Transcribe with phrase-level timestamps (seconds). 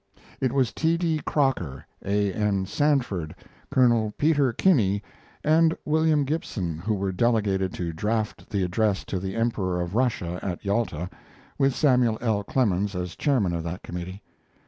[0.39, 0.97] It was T.
[0.97, 1.21] D.
[1.27, 2.33] Crocker, A.
[2.33, 2.65] N.
[2.65, 3.35] Sanford,
[3.69, 4.11] Col.
[4.17, 5.03] Peter Kinney,
[5.43, 10.39] and William Gibson who were delegated to draft the address to the Emperor of Russia
[10.41, 11.07] at Yalta,
[11.59, 12.43] with Samuel L.
[12.43, 14.23] Clemens as chairman of that committee.